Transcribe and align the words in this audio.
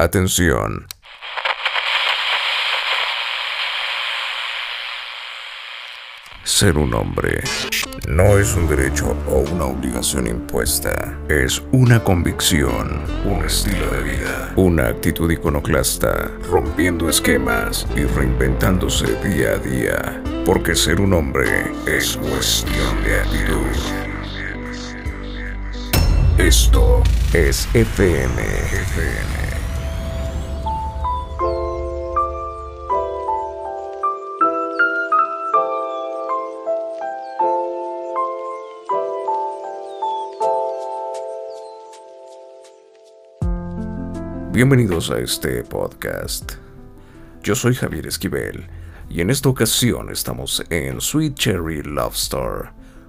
Atención. 0.00 0.86
Ser 6.42 6.78
un 6.78 6.94
hombre 6.94 7.44
no 8.08 8.38
es 8.38 8.54
un 8.54 8.66
derecho 8.66 9.14
o 9.28 9.40
una 9.40 9.66
obligación 9.66 10.26
impuesta, 10.26 11.18
es 11.28 11.62
una 11.72 12.02
convicción, 12.02 13.04
un 13.26 13.44
estilo 13.44 13.90
de 13.90 14.02
vida, 14.04 14.54
una 14.56 14.86
actitud 14.86 15.30
iconoclasta, 15.30 16.30
rompiendo 16.50 17.10
esquemas 17.10 17.86
y 17.94 18.04
reinventándose 18.04 19.04
día 19.16 19.50
a 19.50 19.58
día, 19.58 20.22
porque 20.46 20.74
ser 20.74 21.02
un 21.02 21.12
hombre 21.12 21.74
es 21.86 22.16
cuestión 22.16 23.04
de 23.04 23.20
actitud. 23.20 23.66
Esto 26.38 27.02
es 27.34 27.68
FM. 27.74 28.42
FM. 28.42 29.59
Bienvenidos 44.62 45.10
a 45.10 45.18
este 45.18 45.64
podcast. 45.64 46.52
Yo 47.42 47.54
soy 47.54 47.74
Javier 47.74 48.06
Esquivel 48.06 48.66
y 49.08 49.22
en 49.22 49.30
esta 49.30 49.48
ocasión 49.48 50.10
estamos 50.10 50.62
en 50.68 51.00
Sweet 51.00 51.34
Cherry 51.34 51.82
Love 51.82 52.14
Store, 52.14 52.68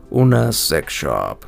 una 0.10 0.54
sex 0.54 0.94
shop. 0.94 1.44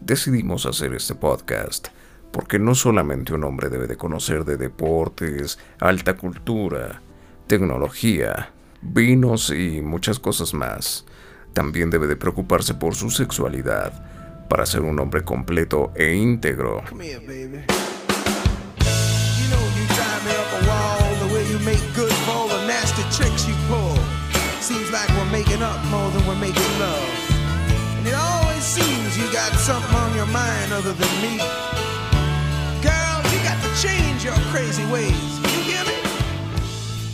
Decidimos 0.00 0.66
hacer 0.66 0.92
este 0.92 1.14
podcast 1.14 1.86
porque 2.32 2.58
no 2.58 2.74
solamente 2.74 3.32
un 3.32 3.44
hombre 3.44 3.68
debe 3.68 3.86
de 3.86 3.96
conocer 3.96 4.44
de 4.44 4.56
deportes, 4.56 5.60
alta 5.78 6.16
cultura, 6.16 7.00
tecnología, 7.46 8.50
vinos 8.82 9.50
y 9.50 9.80
muchas 9.82 10.18
cosas 10.18 10.52
más, 10.52 11.06
también 11.52 11.90
debe 11.90 12.08
de 12.08 12.16
preocuparse 12.16 12.74
por 12.74 12.96
su 12.96 13.08
sexualidad 13.08 14.48
para 14.48 14.66
ser 14.66 14.80
un 14.80 14.98
hombre 14.98 15.22
completo 15.22 15.92
e 15.94 16.12
íntegro. 16.12 16.82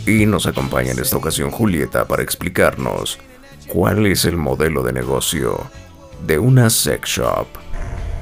Y 0.05 0.25
nos 0.25 0.47
acompaña 0.47 0.91
en 0.91 0.99
esta 0.99 1.15
ocasión 1.15 1.51
Julieta 1.51 2.05
para 2.05 2.21
explicarnos 2.21 3.19
cuál 3.67 4.05
es 4.05 4.25
el 4.25 4.35
modelo 4.35 4.83
de 4.83 4.91
negocio 4.91 5.69
de 6.25 6.39
una 6.39 6.69
sex 6.69 7.07
shop. 7.07 7.47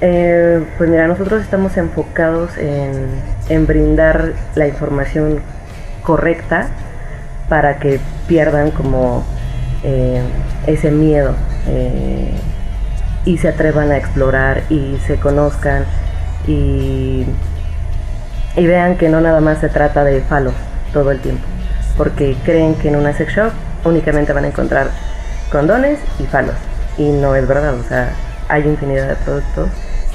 Eh, 0.00 0.64
pues 0.78 0.88
mira, 0.88 1.08
nosotros 1.08 1.42
estamos 1.42 1.76
enfocados 1.76 2.50
en, 2.56 3.66
brindar 3.66 4.32
la 4.54 4.68
información 4.68 5.42
correcta 6.10 6.66
para 7.48 7.78
que 7.78 8.00
pierdan 8.26 8.72
como 8.72 9.22
eh, 9.84 10.20
ese 10.66 10.90
miedo 10.90 11.36
eh, 11.68 12.32
y 13.24 13.38
se 13.38 13.46
atrevan 13.46 13.92
a 13.92 13.96
explorar 13.96 14.64
y 14.70 14.98
se 15.06 15.20
conozcan 15.20 15.84
y, 16.48 17.26
vean 18.56 18.96
que 18.96 19.08
no 19.08 19.20
nada 19.20 19.40
más 19.40 19.58
se 19.58 19.68
trata 19.68 20.02
de 20.02 20.20
falos 20.22 20.54
todo 20.92 21.12
el 21.12 21.20
tiempo, 21.20 21.44
porque 21.96 22.36
creen 22.44 22.74
que 22.74 22.88
en 22.88 22.96
una 22.96 23.12
sex 23.12 23.32
shop 23.32 23.52
únicamente 23.84 24.32
van 24.32 24.44
a 24.44 24.48
encontrar 24.48 24.88
condones 25.52 26.00
y 26.18 26.24
falos 26.24 26.56
y 26.98 27.08
no 27.08 27.36
es 27.36 27.46
verdad, 27.46 27.74
o 27.74 27.84
sea, 27.84 28.10
hay 28.48 28.64
infinidad 28.64 29.08
de 29.08 29.14
productos 29.14 29.68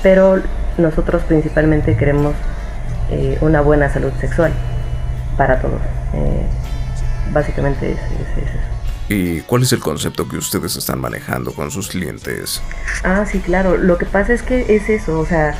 pero 0.04 0.42
nosotros 0.78 1.24
principalmente 1.24 1.96
queremos 1.96 2.36
eh, 3.12 3.38
una 3.40 3.62
buena 3.62 3.90
salud 3.90 4.12
sexual 4.20 4.52
para 5.38 5.60
todos. 5.60 5.82
Eh, 6.14 6.46
básicamente 7.32 7.92
es, 7.92 7.98
eso. 7.98 8.58
¿Y 9.08 9.42
cuál 9.42 9.64
es 9.64 9.72
el 9.72 9.80
concepto 9.80 10.28
que 10.28 10.38
ustedes 10.38 10.76
están 10.76 11.00
manejando 11.00 11.54
con 11.54 11.70
sus 11.70 11.90
clientes? 11.90 12.62
Ah, 13.04 13.26
sí, 13.26 13.40
claro. 13.40 13.78
Lo 13.78 13.98
que 13.98 14.06
pasa 14.06 14.34
es 14.34 14.42
que 14.42 14.76
es 14.76 14.90
eso, 14.90 15.20
o 15.20 15.26
sea, 15.26 15.54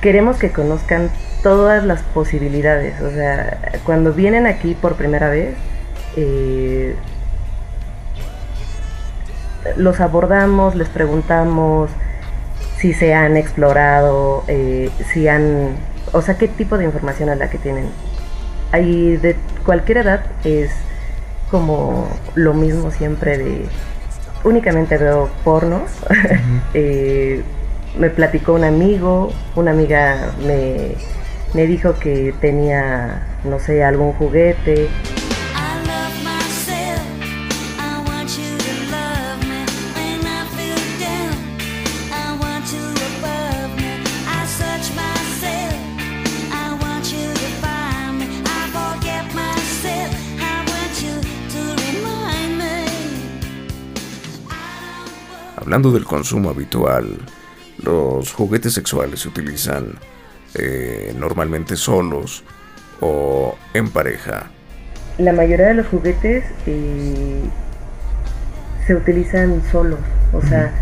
queremos 0.00 0.38
que 0.38 0.50
conozcan 0.50 1.10
todas 1.42 1.84
las 1.84 2.02
posibilidades. 2.02 3.00
O 3.02 3.10
sea, 3.10 3.80
cuando 3.84 4.12
vienen 4.12 4.46
aquí 4.46 4.74
por 4.74 4.94
primera 4.94 5.28
vez, 5.28 5.54
eh, 6.16 6.96
los 9.76 10.00
abordamos, 10.00 10.74
les 10.74 10.88
preguntamos, 10.88 11.90
si 12.78 12.94
se 12.94 13.12
han 13.12 13.36
explorado, 13.36 14.44
eh, 14.48 14.90
si 15.12 15.28
han, 15.28 15.76
o 16.12 16.22
sea, 16.22 16.38
qué 16.38 16.48
tipo 16.48 16.78
de 16.78 16.84
información 16.84 17.28
es 17.28 17.38
la 17.38 17.50
que 17.50 17.58
tienen. 17.58 17.90
Ahí 18.72 19.16
de 19.16 19.36
cualquier 19.64 19.98
edad 19.98 20.24
es 20.44 20.70
como 21.50 22.08
lo 22.34 22.54
mismo 22.54 22.90
siempre 22.90 23.38
de, 23.38 23.66
únicamente 24.44 24.96
veo 24.96 25.30
pornos. 25.44 25.90
Eh, 26.72 27.42
me 27.98 28.10
platicó 28.10 28.52
un 28.52 28.62
amigo, 28.62 29.32
una 29.56 29.72
amiga 29.72 30.30
me, 30.46 30.94
me 31.52 31.66
dijo 31.66 31.98
que 31.98 32.32
tenía, 32.40 33.26
no 33.42 33.58
sé, 33.58 33.82
algún 33.82 34.12
juguete. 34.12 34.88
Hablando 55.70 55.92
del 55.92 56.04
consumo 56.04 56.50
habitual, 56.50 57.16
los 57.84 58.32
juguetes 58.32 58.74
sexuales 58.74 59.20
se 59.20 59.28
utilizan 59.28 60.00
eh, 60.56 61.14
normalmente 61.16 61.76
solos 61.76 62.42
o 63.00 63.56
en 63.72 63.88
pareja. 63.88 64.50
La 65.18 65.32
mayoría 65.32 65.68
de 65.68 65.74
los 65.74 65.86
juguetes 65.86 66.44
eh, 66.66 67.42
se 68.84 68.96
utilizan 68.96 69.62
solos, 69.70 70.00
o 70.32 70.42
sea, 70.42 70.72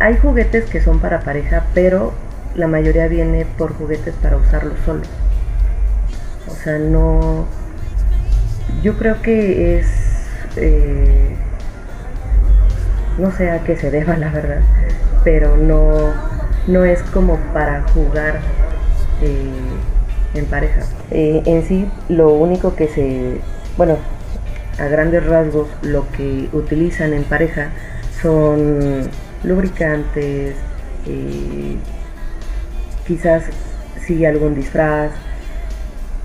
hay 0.00 0.18
juguetes 0.18 0.68
que 0.68 0.82
son 0.82 1.00
para 1.00 1.20
pareja, 1.20 1.64
pero 1.72 2.12
la 2.54 2.66
mayoría 2.66 3.08
viene 3.08 3.46
por 3.56 3.72
juguetes 3.72 4.14
para 4.16 4.36
usarlos 4.36 4.78
solos. 4.84 5.08
O 6.46 6.54
sea, 6.56 6.78
no... 6.78 7.46
Yo 8.82 8.98
creo 8.98 9.22
que 9.22 9.78
es... 9.78 9.86
Eh, 10.56 11.38
no 13.18 13.30
sé 13.32 13.50
a 13.50 13.62
qué 13.64 13.76
se 13.76 13.90
deba 13.90 14.16
la 14.16 14.30
verdad, 14.30 14.60
pero 15.24 15.56
no, 15.56 16.12
no 16.66 16.84
es 16.84 17.02
como 17.02 17.36
para 17.52 17.82
jugar 17.94 18.40
eh, 19.20 19.50
en 20.34 20.46
pareja. 20.46 20.82
Eh, 21.10 21.42
en 21.46 21.64
sí, 21.64 21.86
lo 22.08 22.30
único 22.30 22.74
que 22.74 22.88
se, 22.88 23.40
bueno, 23.76 23.96
a 24.78 24.86
grandes 24.86 25.24
rasgos, 25.26 25.68
lo 25.82 26.10
que 26.12 26.48
utilizan 26.52 27.12
en 27.12 27.24
pareja 27.24 27.70
son 28.20 29.08
lubricantes, 29.44 30.56
eh, 31.06 31.76
quizás 33.06 33.44
sí 34.06 34.24
algún 34.24 34.54
disfraz, 34.54 35.10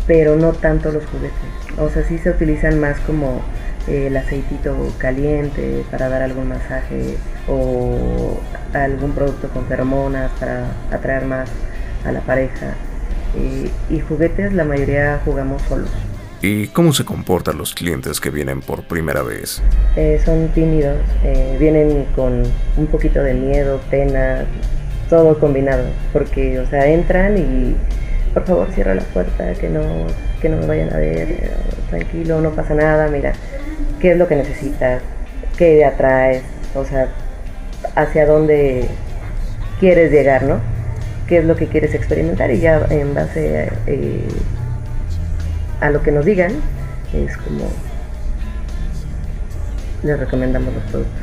pero 0.06 0.36
no 0.36 0.54
tanto 0.54 0.92
los 0.92 1.06
juguetes. 1.06 1.38
O 1.78 1.90
sea, 1.90 2.04
sí 2.04 2.18
se 2.18 2.30
utilizan 2.30 2.80
más 2.80 3.00
como 3.02 3.42
el 3.88 4.16
aceitito 4.18 4.76
caliente 4.98 5.84
para 5.90 6.10
dar 6.10 6.22
algún 6.22 6.50
masaje 6.50 7.18
o 7.48 8.40
algún 8.74 9.14
producto 9.14 9.48
con 9.50 9.66
feromonas 9.66 10.32
para 10.40 10.68
atraer 10.92 11.26
más 11.26 11.50
a 12.06 12.12
la 12.12 12.22
pareja. 12.22 12.74
Eh, 13.36 13.70
y 13.90 14.00
juguetes 14.00 14.54
la 14.54 14.64
mayoría 14.64 15.22
jugamos 15.24 15.62
solos. 15.64 15.90
¿Y 16.42 16.68
cómo 16.68 16.94
se 16.94 17.04
comportan 17.04 17.58
los 17.58 17.74
clientes 17.74 18.20
que 18.20 18.30
vienen 18.30 18.62
por 18.62 18.84
primera 18.84 19.24
vez? 19.24 19.62
Eh, 19.96 20.22
son 20.24 20.50
tímidos, 20.50 20.98
eh, 21.24 21.58
vienen 21.60 22.06
con 22.16 22.44
un 22.78 22.88
poquito 22.88 23.24
de 23.24 23.34
miedo, 23.34 23.82
pena, 23.90 24.46
todo 25.10 25.40
combinado, 25.40 25.86
porque, 26.14 26.60
o 26.60 26.68
sea, 26.68 26.86
entran 26.88 27.38
y 27.38 27.76
por 28.34 28.46
favor 28.46 28.68
cierra 28.72 28.94
la 28.94 29.02
puerta, 29.02 29.54
que 29.54 29.68
no, 29.68 29.82
que 30.40 30.50
no 30.50 30.58
me 30.58 30.68
vayan 30.68 30.94
a 30.94 30.98
ver, 30.98 31.54
tranquilo, 31.90 32.40
no 32.40 32.52
pasa 32.52 32.76
nada, 32.76 33.08
mira, 33.08 33.34
qué 34.00 34.12
es 34.12 34.18
lo 34.18 34.28
que 34.28 34.36
necesitas, 34.36 35.02
qué 35.58 35.86
atraes, 35.86 36.44
o 36.76 36.86
sea, 36.86 37.10
hacia 37.96 38.26
dónde 38.26 38.88
quieres 39.80 40.12
llegar, 40.12 40.44
¿no? 40.44 40.60
¿Qué 41.28 41.40
es 41.40 41.46
lo 41.46 41.56
que 41.56 41.68
quieres 41.68 41.94
experimentar? 41.94 42.52
Y 42.52 42.60
ya 42.60 42.86
en 42.90 43.14
base 43.14 43.70
eh, 43.86 44.28
a 45.82 45.90
lo 45.90 46.02
que 46.02 46.12
nos 46.12 46.26
digan 46.26 46.52
es 47.14 47.36
como 47.38 47.70
les 50.04 50.20
recomendamos 50.20 50.74
los 50.74 50.84
productos. 50.84 51.22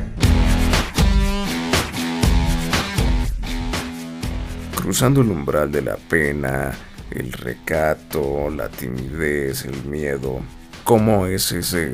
Cruzando 4.75 5.21
el 5.21 5.31
umbral 5.31 5.71
de 5.71 5.81
la 5.81 5.95
pena, 5.95 6.71
el 7.09 7.31
recato, 7.33 8.49
la 8.49 8.69
timidez, 8.69 9.65
el 9.65 9.83
miedo. 9.85 10.41
¿Cómo 10.85 11.25
es 11.25 11.51
ese 11.51 11.93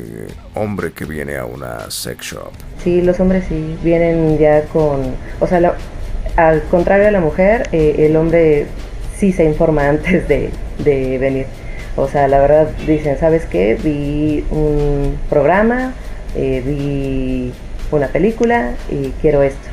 hombre 0.53 0.91
que 0.91 1.05
viene 1.05 1.38
a 1.38 1.45
una 1.45 1.89
sex 1.89 2.25
shop? 2.25 2.51
Sí, 2.83 3.01
los 3.01 3.21
hombres 3.21 3.45
sí, 3.47 3.77
vienen 3.81 4.38
ya 4.38 4.63
con, 4.63 5.15
o 5.39 5.47
sea, 5.47 5.75
al 6.35 6.61
contrario 6.63 7.05
de 7.05 7.11
la 7.11 7.21
mujer, 7.21 7.69
eh, 7.71 7.95
el 7.99 8.17
hombre 8.17 8.65
sí 9.17 9.31
se 9.31 9.45
informa 9.45 9.88
antes 9.88 10.27
de, 10.27 10.49
de 10.83 11.17
venir. 11.19 11.45
O 11.95 12.09
sea, 12.09 12.27
la 12.27 12.41
verdad 12.41 12.69
dicen, 12.85 13.17
¿sabes 13.17 13.45
qué? 13.45 13.77
Vi 13.81 14.43
un 14.51 15.17
programa, 15.29 15.93
eh, 16.35 16.61
vi 16.65 17.53
una 17.91 18.07
película 18.09 18.73
y 18.89 19.13
quiero 19.21 19.41
esto. 19.41 19.69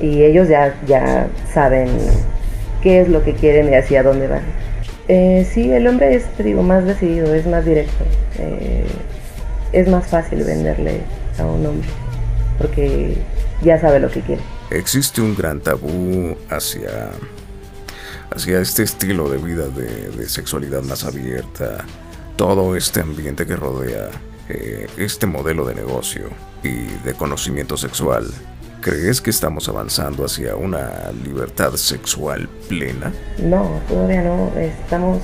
Y 0.00 0.22
ellos 0.22 0.48
ya, 0.48 0.74
ya 0.86 1.28
saben 1.52 1.90
qué 2.82 3.02
es 3.02 3.10
lo 3.10 3.22
que 3.22 3.34
quieren 3.34 3.70
y 3.70 3.74
hacia 3.74 4.02
dónde 4.02 4.26
van. 4.26 4.44
Eh, 5.08 5.46
sí, 5.50 5.70
el 5.70 5.86
hombre 5.86 6.14
es, 6.14 6.24
digo, 6.38 6.62
más 6.62 6.84
decidido, 6.84 7.34
es 7.34 7.46
más 7.46 7.64
directo. 7.64 8.04
Eh, 8.38 8.84
es 9.72 9.88
más 9.88 10.06
fácil 10.06 10.44
venderle 10.44 11.00
a 11.38 11.44
un 11.44 11.64
hombre 11.64 11.88
porque 12.60 13.16
ya 13.62 13.80
sabe 13.80 13.98
lo 13.98 14.10
que 14.10 14.20
quiere. 14.20 14.42
Existe 14.70 15.20
un 15.22 15.34
gran 15.34 15.60
tabú 15.60 16.36
hacia, 16.50 17.10
hacia 18.30 18.60
este 18.60 18.82
estilo 18.82 19.30
de 19.30 19.38
vida 19.38 19.68
de, 19.68 20.10
de 20.10 20.28
sexualidad 20.28 20.82
más 20.82 21.04
abierta, 21.04 21.84
todo 22.36 22.76
este 22.76 23.00
ambiente 23.00 23.46
que 23.46 23.56
rodea 23.56 24.10
eh, 24.48 24.86
este 24.98 25.26
modelo 25.26 25.64
de 25.64 25.74
negocio 25.74 26.28
y 26.62 26.86
de 27.04 27.14
conocimiento 27.14 27.76
sexual. 27.76 28.26
¿Crees 28.80 29.20
que 29.20 29.28
estamos 29.28 29.68
avanzando 29.68 30.24
hacia 30.24 30.56
una 30.56 31.12
libertad 31.22 31.72
sexual 31.74 32.48
plena? 32.66 33.12
No, 33.38 33.80
todavía 33.86 34.22
no. 34.22 34.50
Estamos. 34.58 35.18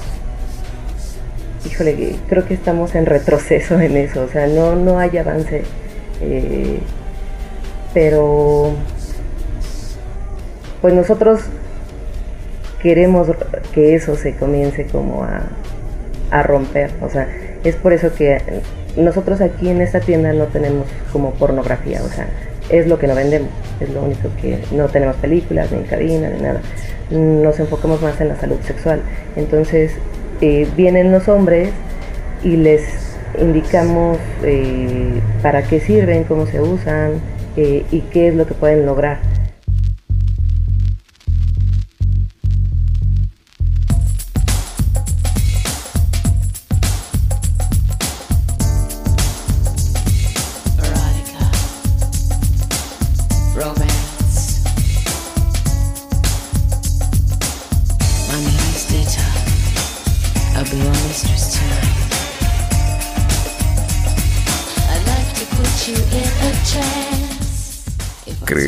Híjole, 1.65 2.17
creo 2.29 2.47
que 2.47 2.53
estamos 2.53 2.95
en 2.95 3.07
retroceso 3.07 3.81
en 3.81 3.97
eso. 3.97 4.25
O 4.25 4.29
sea, 4.29 4.47
no, 4.47 4.77
no 4.77 4.99
hay 4.99 5.17
avance. 5.17 5.63
Eh, 6.21 6.81
pero. 7.95 8.75
Pues 10.83 10.93
nosotros 10.93 11.41
queremos 12.83 13.29
que 13.73 13.95
eso 13.95 14.17
se 14.17 14.37
comience 14.37 14.87
como 14.87 15.25
a, 15.25 15.45
a 16.31 16.43
romper. 16.43 16.91
O 17.01 17.09
sea, 17.09 17.27
es 17.65 17.75
por 17.77 17.95
eso 17.95 18.15
que 18.15 18.39
nosotros 18.97 19.41
aquí 19.41 19.71
en 19.71 19.81
esta 19.81 20.01
tienda 20.01 20.35
no 20.35 20.45
tenemos 20.45 20.87
como 21.11 21.33
pornografía, 21.35 22.03
o 22.03 22.09
sea, 22.09 22.29
es 22.71 22.87
lo 22.87 22.99
que 22.99 23.07
no 23.07 23.15
vendemos, 23.15 23.51
es 23.81 23.91
lo 23.91 24.03
único 24.03 24.29
que 24.41 24.59
no 24.73 24.89
tenemos 24.89 25.17
películas, 25.17 25.71
ni 25.73 25.83
cabina, 25.85 26.29
ni 26.31 26.41
nada. 26.41 26.61
Nos 27.11 27.59
enfocamos 27.61 28.03
más 28.03 28.21
en 28.21 28.29
la 28.29 28.37
salud 28.37 28.59
sexual. 28.63 29.01
Entonces, 29.37 29.93
eh, 30.41 30.67
vienen 30.77 31.13
los 31.13 31.29
hombres 31.29 31.71
y 32.43 32.57
les 32.57 32.83
indicamos 33.41 34.19
eh, 34.43 35.21
para 35.43 35.63
qué 35.63 35.81
sirven, 35.81 36.25
cómo 36.25 36.47
se 36.47 36.61
usan 36.61 37.21
eh, 37.57 37.85
y 37.91 38.01
qué 38.01 38.29
es 38.29 38.35
lo 38.35 38.47
que 38.47 38.55
pueden 38.55 38.87
lograr. 38.87 39.19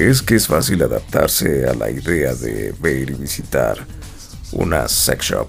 ¿Crees 0.08 0.22
que 0.22 0.36
es 0.36 0.46
fácil 0.46 0.82
adaptarse 0.82 1.68
a 1.68 1.74
la 1.74 1.90
idea 1.90 2.32
de 2.32 2.72
ver 2.80 3.10
y 3.10 3.12
visitar 3.12 3.76
una 4.52 4.88
sex 4.88 5.26
shop? 5.26 5.48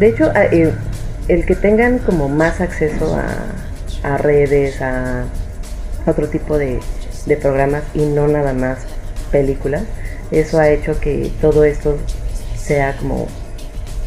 De 0.00 0.08
hecho, 0.08 0.32
eh, 0.34 0.74
el, 1.28 1.46
que 1.46 1.54
tengan 1.54 2.00
como 2.00 2.28
más 2.28 2.60
acceso 2.60 3.16
a, 4.02 4.18
redes, 4.18 4.82
a 4.82 5.26
otro 6.06 6.26
tipo 6.26 6.58
de, 6.58 6.80
de 7.26 7.36
programas 7.36 7.84
y 7.94 8.06
no 8.06 8.26
nada 8.26 8.52
más 8.52 8.80
películas, 9.30 9.84
eso 10.32 10.58
ha 10.58 10.68
hecho 10.68 10.98
que 10.98 11.30
todo 11.40 11.62
esto 11.62 11.96
sea 12.58 12.96
como 12.96 13.28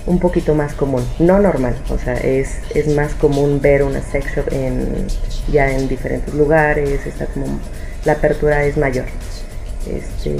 un 0.05 0.19
poquito 0.19 0.53
más 0.53 0.73
común, 0.73 1.07
no 1.17 1.39
normal, 1.39 1.77
o 1.89 1.97
sea, 1.97 2.15
es, 2.15 2.57
es 2.75 2.93
más 2.93 3.13
común 3.13 3.61
ver 3.61 3.83
una 3.83 4.01
sex 4.01 4.35
shop 4.35 4.51
en, 4.51 5.07
ya 5.49 5.71
en 5.71 5.87
diferentes 5.87 6.33
lugares, 6.33 7.05
está 7.05 7.25
como 7.27 7.57
la 8.05 8.13
apertura 8.13 8.65
es 8.65 8.77
mayor. 8.77 9.05
Este, 9.89 10.35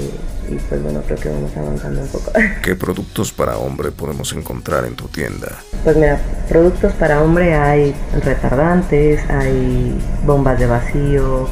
y 0.48 0.54
pues 0.68 0.82
bueno, 0.82 1.02
creo 1.04 1.18
que 1.18 1.28
vamos 1.28 1.56
avanzando 1.56 2.02
un 2.02 2.08
poco. 2.08 2.30
¿Qué 2.62 2.76
productos 2.76 3.32
para 3.32 3.58
hombre 3.58 3.90
podemos 3.90 4.32
encontrar 4.32 4.84
en 4.84 4.94
tu 4.94 5.08
tienda? 5.08 5.48
Pues 5.82 5.96
mira, 5.96 6.20
productos 6.48 6.92
para 6.92 7.22
hombre 7.22 7.54
hay 7.54 7.94
retardantes, 8.22 9.28
hay 9.28 9.98
bombas 10.24 10.58
de 10.58 10.66
vacío, 10.66 11.48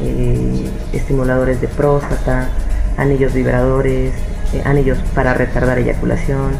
eh, 0.00 0.70
estimuladores 0.92 1.60
de 1.60 1.68
próstata, 1.68 2.48
anillos 2.96 3.34
vibradores, 3.34 4.12
eh, 4.52 4.62
anillos 4.64 4.98
para 5.14 5.34
retardar 5.34 5.78
eyaculación, 5.78 6.52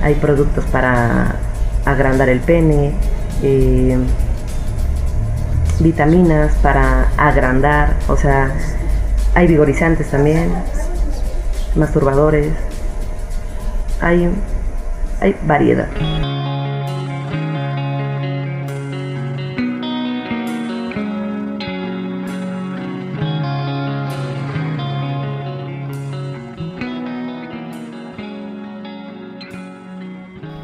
hay 0.00 0.14
productos 0.14 0.64
para 0.66 1.36
agrandar 1.84 2.28
el 2.28 2.40
pene, 2.40 2.92
eh, 3.42 3.98
vitaminas 5.80 6.54
para 6.62 7.08
agrandar, 7.16 7.96
o 8.08 8.16
sea, 8.16 8.52
hay 9.36 9.46
vigorizantes 9.46 10.10
también, 10.10 10.50
masturbadores, 11.74 12.54
hay, 14.00 14.30
hay 15.20 15.36
variedad. 15.46 15.88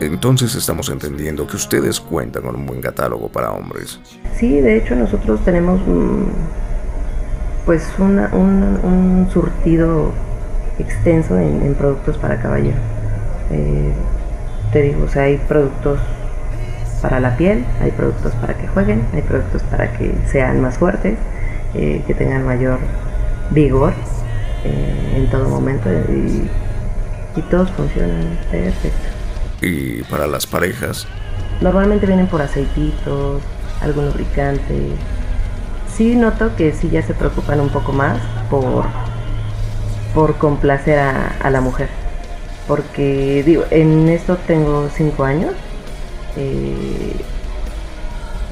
Entonces 0.01 0.55
estamos 0.55 0.89
entendiendo 0.89 1.47
que 1.47 1.57
ustedes 1.57 2.01
cuentan 2.01 2.45
con 2.45 2.57
un 2.57 2.65
buen 2.65 2.81
catálogo 2.81 3.29
para 3.29 3.51
hombres. 3.51 4.01
Sí, 4.35 4.63
de 4.63 4.79
hecho 4.79 4.97
nosotros 4.97 5.45
tenemos 5.45 5.79
mm, 5.87 6.72
pues 7.65 7.89
un, 7.99 9.29
surtido 9.33 10.13
extenso 10.79 11.39
en, 11.39 11.75
productos 11.75 12.19
para 12.19 12.41
caballero. 12.41 12.77
Eh, 13.51 13.93
te 14.73 14.83
digo, 14.83 15.05
o 15.05 15.09
sea, 15.09 15.25
hay 15.25 15.37
productos 15.37 16.01
para 17.01 17.21
la 17.21 17.37
piel, 17.37 17.65
hay 17.81 17.91
productos 17.91 18.33
para 18.37 18.55
que 18.55 18.67
jueguen, 18.69 19.03
hay 19.13 19.23
productos 19.23 19.63
para 19.65 19.93
que 19.93 20.15
sean 20.31 20.61
más 20.61 20.79
fuertes, 20.79 21.19
eh, 21.75 22.03
que 22.07 22.15
tengan 22.15 22.45
mayor 22.45 22.79
vigor 23.51 23.93
eh, 24.65 25.15
en 25.17 25.31
todo 25.31 25.49
momento 25.49 25.91
y, 25.93 26.49
y 27.37 27.43
todos 27.51 27.71
funcionan 27.73 28.39
perfecto. 28.51 29.09
¿Y 29.61 30.03
para 30.05 30.27
las 30.27 30.47
parejas? 30.47 31.07
Normalmente 31.61 32.07
vienen 32.07 32.27
por 32.27 32.43
aceititos, 32.43 33.43
algún 33.81 34.07
lubricante. 34.07 34.97
Sí 35.97 36.15
noto 36.15 36.57
que 36.57 36.73
sí 36.73 36.89
ya 36.91 37.03
se 37.03 37.13
preocupan 37.13 37.61
un 37.61 37.69
poco 37.69 37.93
más 37.93 38.19
por, 38.49 38.87
por 40.15 40.37
complacer 40.37 40.99
a, 40.99 41.51
la 41.51 41.61
mujer. 41.61 41.89
Porque 42.67 43.43
digo, 43.45 43.65
en 43.71 44.09
esto 44.09 44.37
tengo 44.47 44.89
cinco 44.95 45.25
años 45.25 45.53
eh, 46.37 47.15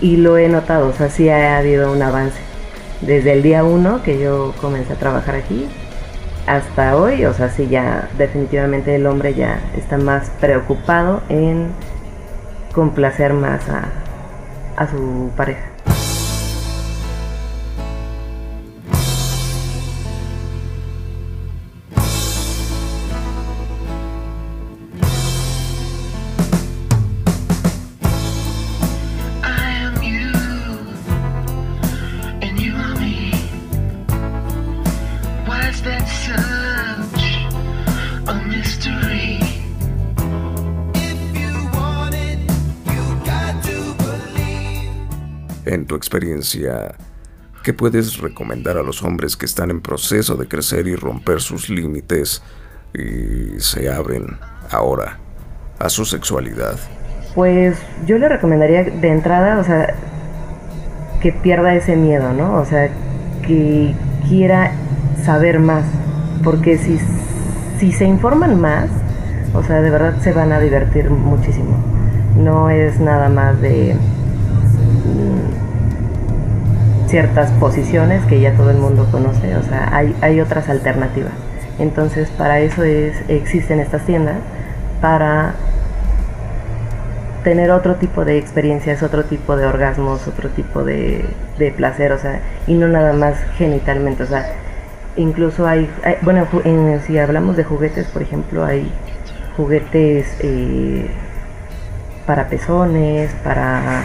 y 0.01 0.17
lo 0.17 0.37
he 0.37 0.49
notado, 0.49 0.89
o 0.89 0.93
sea, 0.93 1.09
sí 1.09 1.29
ha 1.29 1.59
habido 1.59 1.93
un 1.93 2.03
avance. 2.03 2.39
Desde 3.01 3.33
el 3.33 3.43
día 3.43 3.65
uno 3.65 4.03
que 4.03 4.19
yo 4.19 4.55
comencé 4.61 4.93
a 4.93 4.97
trabajar 4.97 5.35
aquí, 5.37 5.67
hasta 6.47 6.97
hoy, 6.97 7.25
o 7.25 7.33
sea, 7.33 7.49
sí 7.49 7.69
ya 7.69 8.09
definitivamente 8.19 8.95
el 8.97 9.07
hombre 9.07 9.35
ya 9.35 9.61
está 9.77 9.97
más 9.97 10.31
preocupado 10.41 11.23
en 11.29 11.69
complacer 12.75 13.33
más 13.33 13.69
a, 13.69 13.89
a 14.77 14.87
su 14.89 15.31
pareja. 15.37 15.70
En 45.71 45.87
tu 45.87 45.95
experiencia, 45.95 46.97
¿qué 47.63 47.73
puedes 47.73 48.19
recomendar 48.19 48.77
a 48.77 48.83
los 48.83 49.05
hombres 49.05 49.37
que 49.37 49.47
están 49.47 49.71
en 49.71 49.81
proceso 49.81 50.35
de 50.35 50.49
crecer 50.49 50.89
y 50.89 50.97
romper 50.97 51.41
sus 51.41 51.71
límites 51.71 52.43
y 52.93 53.61
se 53.61 53.89
abren 53.89 54.37
ahora 54.73 55.19
a 55.79 55.89
su 55.89 56.05
sexualidad? 56.05 56.77
Pues 57.37 57.79
yo 58.05 58.19
le 58.19 58.29
recomendaría 58.29 58.83
de 58.83 59.09
entrada, 59.11 59.61
o 59.61 59.63
sea, 59.63 59.95
que 61.23 61.31
pierda 61.31 61.73
ese 61.77 61.95
miedo, 61.95 62.33
¿no? 62.33 62.57
O 62.57 62.65
sea, 62.65 62.91
que 63.47 63.95
quiera 64.29 64.73
saber 65.25 65.61
más, 65.61 65.85
porque 66.43 66.79
si, 66.79 66.99
si 67.79 67.93
se 67.93 68.07
informan 68.07 68.61
más, 68.61 68.91
o 69.55 69.63
sea, 69.63 69.83
de 69.83 69.91
verdad 69.91 70.21
se 70.21 70.33
van 70.33 70.51
a 70.51 70.59
divertir 70.59 71.11
muchísimo. 71.11 71.77
No 72.37 72.71
es 72.71 72.99
nada 72.99 73.29
más 73.29 73.61
de 73.61 73.95
ciertas 77.11 77.51
posiciones 77.53 78.25
que 78.27 78.41
ya 78.41 78.55
todo 78.55 78.71
el 78.71 78.79
mundo 78.79 79.09
conoce, 79.11 79.57
o 79.57 79.63
sea, 79.63 79.89
hay, 79.93 80.15
hay 80.21 80.41
otras 80.41 80.69
alternativas. 80.69 81.33
Entonces, 81.79 82.31
para 82.31 82.61
eso 82.61 82.85
es, 82.85 83.17
existen 83.29 83.81
estas 83.81 84.07
tiendas, 84.07 84.37
para 85.01 85.55
tener 87.43 87.71
otro 87.71 87.97
tipo 87.97 88.25
de 88.25 88.39
experiencias, 88.39 89.03
otro 89.03 89.25
tipo 89.25 89.57
de 89.57 89.67
orgasmos, 89.67 90.29
otro 90.29 90.51
tipo 90.51 90.85
de, 90.85 91.25
placer, 91.77 92.13
o 92.13 92.19
sea, 92.19 92.41
y 92.67 92.75
no 92.75 92.87
nada 92.87 93.13
más 93.13 93.37
genitalmente, 93.57 94.23
o 94.23 94.27
sea, 94.27 94.53
incluso 95.17 95.67
hay, 95.67 95.91
bueno, 96.23 96.47
si 97.07 97.19
hablamos 97.19 97.57
de 97.57 97.65
juguetes, 97.65 98.07
por 98.07 98.23
ejemplo, 98.23 98.65
hay 98.65 98.91
juguetes 99.57 100.37
eh, 100.41 101.11
para 102.27 102.49
pezones, 102.49 103.33
para 103.43 104.05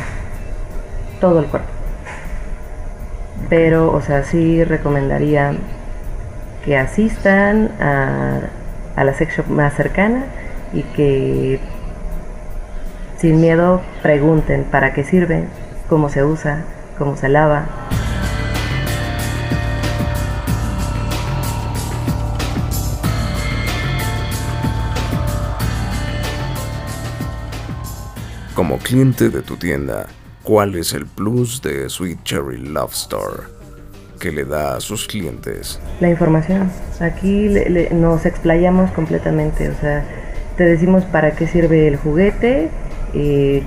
todo 1.19 1.39
el 1.39 1.45
cuerpo. 1.45 1.74
Pero, 3.49 3.91
o 3.91 4.01
sea, 4.01 4.23
sí 4.23 4.63
recomendaría 4.63 5.53
que 6.65 6.77
asistan 6.77 7.69
a, 7.79 8.41
la 8.97 9.13
sex 9.13 9.37
shop 9.37 9.47
más 9.47 9.73
cercana 9.75 10.25
y 10.73 10.81
que 10.81 11.59
sin 13.17 13.39
miedo 13.39 13.81
pregunten 14.01 14.63
para 14.63 14.93
qué 14.93 15.03
sirve, 15.03 15.45
cómo 15.87 16.09
se 16.09 16.23
usa, 16.23 16.63
cómo 16.97 17.15
se 17.15 17.29
lava. 17.29 17.65
Como 28.55 28.79
cliente 28.79 29.29
de 29.29 29.41
tu 29.41 29.57
tienda, 29.57 30.07
¿cuál 30.45 30.75
es 30.75 30.93
el 30.93 31.05
plus 31.05 31.61
de 31.61 31.89
Sweet 31.89 32.23
Cherry 32.23 32.57
Love 32.57 32.93
Store 32.93 33.43
que 34.19 34.31
le 34.31 34.45
da 34.45 34.77
a 34.77 34.79
sus 34.79 35.07
clientes? 35.07 35.79
La 35.99 36.09
información. 36.09 36.71
Aquí 37.01 37.49
nos 37.91 38.25
explayamos 38.25 38.91
completamente, 38.91 39.69
o 39.69 39.75
sea, 39.81 40.05
te 40.55 40.63
decimos 40.63 41.03
para 41.03 41.31
qué 41.31 41.47
sirve 41.47 41.87
el 41.87 41.97
juguete, 41.97 42.69
eh, 43.13 43.63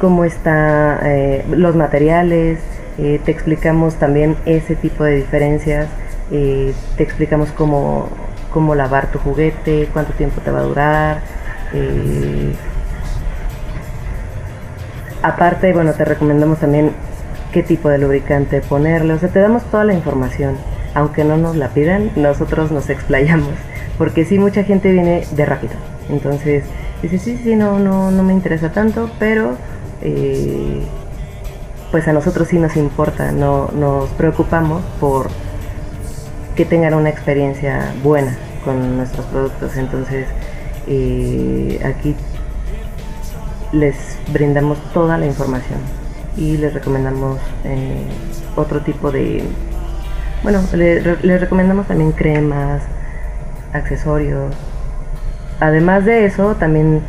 cómo 0.00 0.24
están 0.24 1.00
eh, 1.02 1.44
los 1.50 1.76
materiales, 1.76 2.60
eh, 2.98 3.20
te 3.24 3.30
explicamos 3.30 3.96
también 3.96 4.36
ese 4.46 4.76
tipo 4.76 5.04
de 5.04 5.16
diferencias, 5.16 5.88
te 6.30 7.02
explicamos 7.02 7.50
cómo, 7.50 8.08
cómo 8.52 8.74
lavar 8.74 9.12
tu 9.12 9.18
juguete, 9.18 9.88
cuánto 9.92 10.12
tiempo 10.14 10.40
te 10.40 10.50
va 10.50 10.60
a 10.60 10.62
durar. 10.62 11.20
Aparte, 15.26 15.72
bueno, 15.72 15.92
te 15.92 16.04
recomendamos 16.04 16.60
también 16.60 16.92
qué 17.52 17.64
tipo 17.64 17.88
de 17.88 17.98
lubricante 17.98 18.60
ponerle, 18.60 19.12
o 19.12 19.18
sea, 19.18 19.28
te 19.28 19.40
damos 19.40 19.64
toda 19.64 19.82
la 19.82 19.92
información. 19.92 20.56
Aunque 20.94 21.24
no 21.24 21.36
nos 21.36 21.56
la 21.56 21.70
pidan, 21.70 22.12
nosotros 22.14 22.70
nos 22.70 22.88
explayamos, 22.90 23.50
porque 23.98 24.24
sí, 24.24 24.38
mucha 24.38 24.62
gente 24.62 24.92
viene 24.92 25.26
de 25.32 25.44
rápido. 25.44 25.72
Entonces, 26.10 26.62
dice, 27.02 27.18
sí, 27.18 27.40
sí, 27.42 27.56
no, 27.56 27.80
no, 27.80 28.12
no 28.12 28.22
me 28.22 28.34
interesa 28.34 28.70
tanto, 28.70 29.10
pero 29.18 29.56
eh, 30.00 30.82
pues 31.90 32.06
a 32.06 32.12
nosotros 32.12 32.46
sí 32.46 32.60
nos 32.60 32.76
importa, 32.76 33.32
no, 33.32 33.68
nos 33.74 34.08
preocupamos 34.10 34.84
por 35.00 35.26
que 36.54 36.64
tengan 36.64 36.94
una 36.94 37.08
experiencia 37.08 37.92
buena 38.04 38.36
con 38.64 38.96
nuestros 38.96 39.26
productos. 39.26 39.76
Entonces, 39.76 40.28
eh, 40.86 41.80
aquí 41.84 42.14
les 43.76 44.18
brindamos 44.32 44.78
toda 44.92 45.18
la 45.18 45.26
información 45.26 45.78
y 46.36 46.56
les 46.56 46.74
recomendamos 46.74 47.38
eh, 47.64 48.06
otro 48.56 48.80
tipo 48.80 49.10
de 49.10 49.42
bueno 50.42 50.60
les 50.72 51.40
recomendamos 51.40 51.86
también 51.86 52.12
cremas 52.12 52.82
accesorios. 53.72 54.54
Además 55.60 56.04
de 56.04 56.26
eso 56.26 56.54
también 56.56 57.00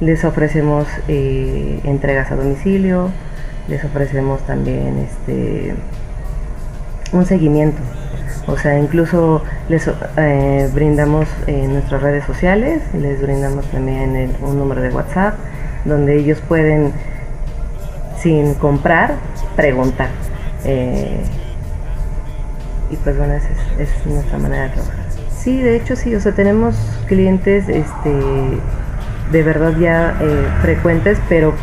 les 0.00 0.24
ofrecemos 0.24 0.86
eh, 1.08 1.80
entregas 1.84 2.30
a 2.30 2.36
domicilio 2.36 3.10
les 3.68 3.84
ofrecemos 3.84 4.40
también 4.46 4.98
este 4.98 5.74
un 7.12 7.26
seguimiento. 7.26 7.80
O 8.46 8.56
sea 8.56 8.78
incluso 8.78 9.42
les 9.68 9.88
eh, 10.16 10.68
brindamos 10.72 11.28
nuestras 11.46 12.02
redes 12.02 12.24
sociales 12.24 12.82
les 12.94 13.20
brindamos 13.20 13.66
también 13.66 14.34
un 14.40 14.58
número 14.58 14.80
de 14.80 14.90
whatsapp 14.90 15.34
donde 15.84 16.16
ellos 16.16 16.40
pueden, 16.48 16.92
sin 18.18 18.54
comprar, 18.54 19.14
preguntar. 19.56 20.08
Eh, 20.64 21.20
y 22.90 22.96
pues 22.96 23.16
bueno, 23.16 23.34
esa 23.34 23.48
es, 23.78 24.06
nuestra 24.06 24.38
manera 24.38 24.64
de 24.64 24.68
trabajar. 24.70 25.04
Sí, 25.36 25.58
de 25.58 25.76
hecho 25.76 25.96
sí, 25.96 26.14
o 26.14 26.20
sea, 26.20 26.32
tenemos 26.32 26.74
clientes 27.06 27.68
este, 27.68 28.12
de 29.32 29.42
verdad 29.42 29.74
ya 29.78 30.18
eh, 30.20 30.46
frecuentes, 30.60 31.18
pero 31.28 31.54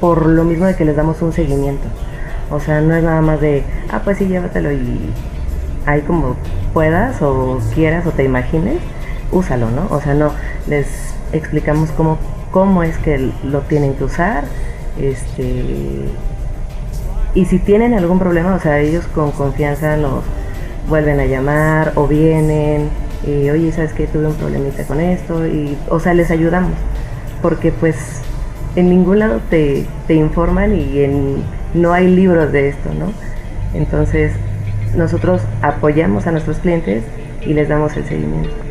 por 0.00 0.26
lo 0.26 0.44
mismo 0.44 0.66
de 0.66 0.74
que 0.74 0.84
les 0.84 0.96
damos 0.96 1.22
un 1.22 1.32
seguimiento. 1.32 1.86
O 2.50 2.60
sea, 2.60 2.80
no 2.80 2.94
es 2.94 3.04
nada 3.04 3.20
más 3.20 3.40
de, 3.40 3.62
ah, 3.92 4.00
pues 4.02 4.18
sí, 4.18 4.26
llévatelo 4.26 4.72
y 4.72 5.12
ahí 5.86 6.00
como 6.02 6.36
puedas 6.72 7.20
o 7.22 7.60
quieras 7.74 8.06
o 8.06 8.10
te 8.10 8.24
imagines, 8.24 8.78
úsalo, 9.30 9.70
¿no? 9.70 9.86
O 9.90 10.00
sea, 10.00 10.14
no, 10.14 10.32
les 10.66 10.86
explicamos 11.32 11.90
cómo 11.90 12.18
cómo 12.50 12.82
es 12.82 12.96
que 12.98 13.30
lo 13.44 13.60
tienen 13.60 13.94
que 13.94 14.04
usar, 14.04 14.44
este, 15.00 16.08
y 17.34 17.44
si 17.44 17.58
tienen 17.58 17.94
algún 17.94 18.18
problema, 18.18 18.54
o 18.54 18.60
sea, 18.60 18.80
ellos 18.80 19.06
con 19.14 19.30
confianza 19.32 19.96
nos 19.96 20.24
vuelven 20.88 21.20
a 21.20 21.26
llamar 21.26 21.92
o 21.94 22.06
vienen, 22.06 22.88
y, 23.26 23.50
oye, 23.50 23.72
¿sabes 23.72 23.92
que 23.92 24.06
Tuve 24.06 24.26
un 24.28 24.34
problemita 24.34 24.84
con 24.84 25.00
esto, 25.00 25.46
y, 25.46 25.76
o 25.88 26.00
sea, 26.00 26.14
les 26.14 26.30
ayudamos, 26.30 26.72
porque 27.42 27.72
pues 27.72 27.96
en 28.76 28.90
ningún 28.90 29.18
lado 29.18 29.40
te, 29.50 29.86
te 30.06 30.14
informan 30.14 30.74
y 30.74 31.42
no 31.74 31.92
hay 31.92 32.08
libros 32.08 32.52
de 32.52 32.68
esto, 32.68 32.90
¿no? 32.98 33.12
Entonces, 33.74 34.32
nosotros 34.94 35.42
apoyamos 35.62 36.26
a 36.26 36.32
nuestros 36.32 36.58
clientes 36.58 37.04
y 37.44 37.52
les 37.52 37.68
damos 37.68 37.96
el 37.96 38.04
seguimiento. 38.04 38.67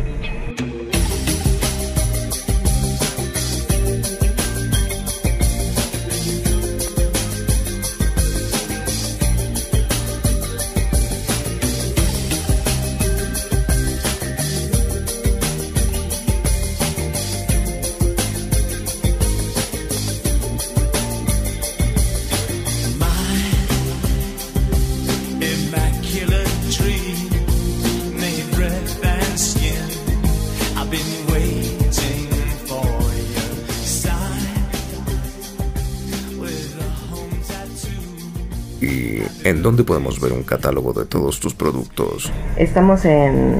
¿En 38.80 39.64
dónde 39.64 39.84
podemos 39.84 40.20
ver 40.22 40.34
un 40.34 40.44
catálogo 40.44 40.94
de 40.94 41.06
todos 41.06 41.40
tus 41.40 41.56
productos? 41.56 42.32
Estamos 42.58 43.06
en, 43.06 43.56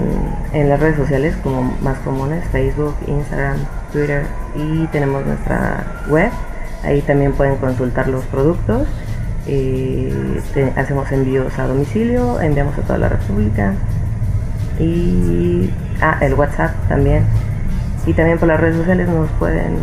en, 0.54 0.70
las 0.70 0.80
redes 0.80 0.98
sociales 0.98 1.36
como 1.44 1.64
más 1.82 1.98
comunes, 2.00 2.44
Facebook, 2.52 2.96
Instagram, 3.08 3.58
Twitter 3.92 4.26
y 4.56 4.86
tenemos 4.88 5.26
nuestra 5.26 6.04
web. 6.10 6.30
Ahí 6.84 7.02
también 7.02 7.34
pueden 7.34 7.56
consultar 7.58 8.08
los 8.08 8.26
productos. 8.26 8.88
hacemos 10.76 11.12
envíos 11.12 11.58
a 11.58 11.68
domicilio, 11.68 12.40
enviamos 12.40 12.78
a 12.78 12.82
toda 12.82 13.00
la 13.00 13.10
República. 13.10 13.74
Y 14.80 15.70
ah, 16.02 16.20
el 16.22 16.36
WhatsApp 16.36 16.76
también. 16.88 17.24
Y 18.06 18.14
también 18.14 18.38
por 18.38 18.48
las 18.48 18.60
redes 18.60 18.78
sociales 18.78 19.10
nos 19.10 19.30
pueden 19.32 19.78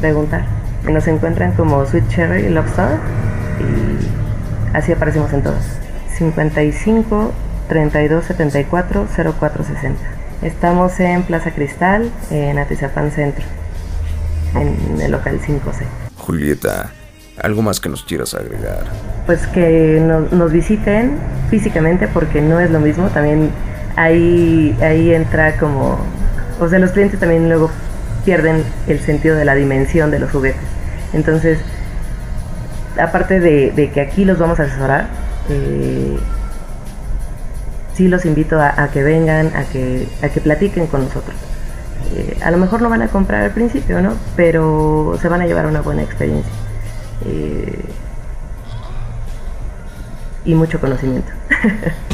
preguntar. 0.00 0.44
Nos 0.84 1.06
encuentran 1.08 1.52
como 1.52 1.84
Sweet 1.86 2.08
Cherry 2.08 2.48
Lobster 2.50 2.98
y 3.58 3.97
así 4.72 4.92
aparecemos 4.92 5.32
en 5.32 5.42
todas. 5.42 5.64
55 6.16 7.32
32 7.68 8.24
74 8.24 9.06
04 9.38 9.64
60. 9.64 10.00
Estamos 10.42 10.98
en 11.00 11.22
Plaza 11.24 11.50
Cristal, 11.50 12.10
en 12.30 12.58
Atizapán 12.58 13.10
Centro, 13.10 13.44
en 14.54 15.00
el 15.00 15.10
local 15.10 15.40
5C. 15.40 15.82
Julieta, 16.16 16.90
¿algo 17.42 17.62
más 17.62 17.80
que 17.80 17.88
nos 17.88 18.04
quieras 18.04 18.34
agregar? 18.34 18.84
Pues 19.26 19.46
que 19.48 20.00
nos 20.00 20.52
visiten 20.52 21.18
físicamente 21.50 22.06
porque 22.08 22.40
no 22.40 22.60
es 22.60 22.70
lo 22.70 22.80
mismo, 22.80 23.08
también 23.08 23.50
ahí, 23.96 24.76
ahí 24.80 25.12
entra 25.12 25.56
como, 25.58 25.98
o 26.60 26.68
sea, 26.68 26.78
los 26.78 26.92
clientes 26.92 27.18
también 27.18 27.48
luego 27.48 27.70
pierden 28.24 28.62
el 28.86 29.00
sentido 29.00 29.36
de 29.36 29.44
la 29.44 29.54
dimensión 29.54 30.10
de 30.10 30.20
los 30.20 30.30
juguetes. 30.30 30.60
Entonces, 31.12 31.58
aparte 32.98 33.40
de, 33.40 33.90
que 33.92 34.00
aquí 34.00 34.24
los 34.24 34.38
vamos 34.38 34.60
a 34.60 34.64
asesorar, 34.64 35.06
eh, 35.48 36.18
sí 37.94 38.08
los 38.08 38.24
invito 38.24 38.60
a, 38.60 38.88
que 38.92 39.02
vengan, 39.02 39.48
a 39.56 39.64
que, 39.64 40.06
a 40.22 40.28
que 40.28 40.40
platiquen 40.40 40.86
con 40.86 41.04
nosotros. 41.04 41.36
Eh, 42.14 42.38
a 42.42 42.50
lo 42.50 42.58
mejor 42.58 42.80
no 42.80 42.88
van 42.88 43.02
a 43.02 43.08
comprar 43.08 43.42
al 43.42 43.50
principio, 43.50 44.00
¿no? 44.00 44.14
Pero 44.36 45.18
se 45.20 45.28
van 45.28 45.42
a 45.42 45.46
llevar 45.46 45.66
una 45.66 45.80
buena 45.80 46.02
experiencia. 46.02 46.52
Eh, 47.26 47.84
y 50.44 50.54
mucho 50.54 50.80
conocimiento. 50.80 51.30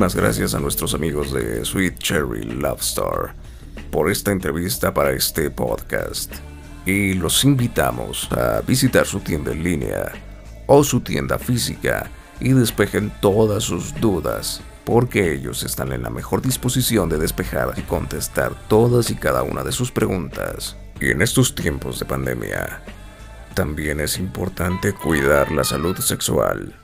Muchísimas 0.00 0.22
gracias 0.22 0.54
a 0.54 0.60
nuestros 0.60 0.94
amigos 0.94 1.30
de 1.30 1.62
Sweet 1.62 1.98
Cherry 1.98 2.42
Love 2.44 2.80
Star 2.80 3.34
por 3.90 4.10
esta 4.10 4.32
entrevista 4.32 4.94
para 4.94 5.10
este 5.10 5.50
podcast. 5.50 6.32
Y 6.86 7.12
los 7.12 7.44
invitamos 7.44 8.26
a 8.32 8.62
visitar 8.62 9.04
su 9.04 9.20
tienda 9.20 9.52
en 9.52 9.62
línea 9.62 10.10
o 10.66 10.82
su 10.84 11.02
tienda 11.02 11.38
física 11.38 12.10
y 12.40 12.54
despejen 12.54 13.12
todas 13.20 13.64
sus 13.64 13.94
dudas, 14.00 14.62
porque 14.86 15.34
ellos 15.34 15.64
están 15.64 15.92
en 15.92 16.02
la 16.04 16.08
mejor 16.08 16.40
disposición 16.40 17.10
de 17.10 17.18
despejar 17.18 17.74
y 17.76 17.82
contestar 17.82 18.54
todas 18.68 19.10
y 19.10 19.16
cada 19.16 19.42
una 19.42 19.64
de 19.64 19.72
sus 19.72 19.92
preguntas. 19.92 20.78
Y 20.98 21.10
en 21.10 21.20
estos 21.20 21.54
tiempos 21.54 21.98
de 21.98 22.06
pandemia, 22.06 22.82
también 23.52 24.00
es 24.00 24.18
importante 24.18 24.94
cuidar 24.94 25.52
la 25.52 25.62
salud 25.62 25.98
sexual. 25.98 26.74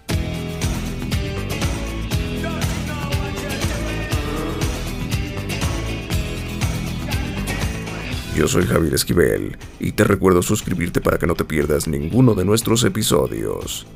Yo 8.36 8.46
soy 8.46 8.66
Javier 8.66 8.92
Esquivel 8.92 9.56
y 9.80 9.92
te 9.92 10.04
recuerdo 10.04 10.42
suscribirte 10.42 11.00
para 11.00 11.16
que 11.16 11.26
no 11.26 11.34
te 11.34 11.46
pierdas 11.46 11.88
ninguno 11.88 12.34
de 12.34 12.44
nuestros 12.44 12.84
episodios. 12.84 13.86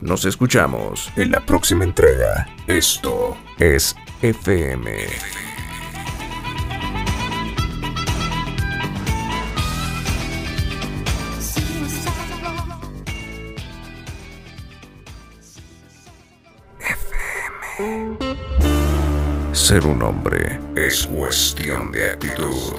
Nos 0.00 0.24
escuchamos 0.24 1.10
en 1.16 1.32
la 1.32 1.44
próxima 1.44 1.82
entrega. 1.82 2.46
Esto 2.68 3.36
es 3.58 3.96
FM. 4.20 5.51
Ser 19.62 19.86
un 19.86 20.02
hombre 20.02 20.58
es 20.74 21.06
cuestión 21.06 21.92
de 21.92 22.10
actitud. 22.10 22.74